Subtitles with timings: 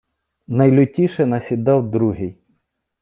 [0.47, 2.37] Найлютіше насідав Другий.